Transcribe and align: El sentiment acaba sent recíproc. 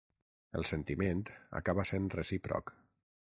El 0.59 0.63
sentiment 0.69 1.21
acaba 1.61 1.85
sent 1.91 2.09
recíproc. 2.17 2.75